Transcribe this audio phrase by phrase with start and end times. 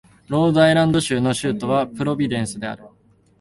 [0.29, 2.85] ロードアイランド州の州都はプロビデンスである